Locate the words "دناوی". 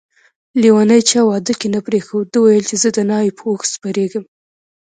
2.97-3.31